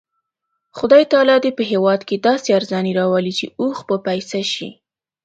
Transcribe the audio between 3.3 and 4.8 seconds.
چې اوښ په پیسه شي.